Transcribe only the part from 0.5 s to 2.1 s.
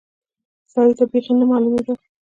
سړي ته بيخي نه معلومېدل.